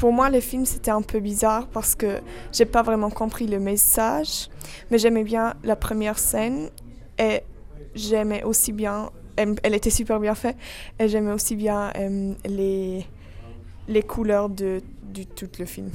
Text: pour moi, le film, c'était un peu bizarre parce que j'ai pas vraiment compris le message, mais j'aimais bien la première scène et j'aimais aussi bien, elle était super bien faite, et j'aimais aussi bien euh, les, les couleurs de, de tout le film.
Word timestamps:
pour 0.00 0.14
moi, 0.14 0.30
le 0.30 0.40
film, 0.40 0.64
c'était 0.64 0.90
un 0.90 1.02
peu 1.02 1.20
bizarre 1.20 1.66
parce 1.66 1.94
que 1.94 2.20
j'ai 2.52 2.64
pas 2.64 2.82
vraiment 2.82 3.10
compris 3.10 3.46
le 3.46 3.60
message, 3.60 4.48
mais 4.90 4.96
j'aimais 4.96 5.24
bien 5.24 5.54
la 5.62 5.76
première 5.76 6.18
scène 6.18 6.70
et 7.18 7.42
j'aimais 7.94 8.42
aussi 8.42 8.72
bien, 8.72 9.10
elle 9.36 9.74
était 9.74 9.90
super 9.90 10.18
bien 10.18 10.34
faite, 10.34 10.56
et 10.98 11.06
j'aimais 11.06 11.32
aussi 11.32 11.54
bien 11.54 11.92
euh, 11.96 12.32
les, 12.46 13.04
les 13.88 14.02
couleurs 14.02 14.48
de, 14.48 14.80
de 15.02 15.22
tout 15.22 15.50
le 15.58 15.66
film. 15.66 15.88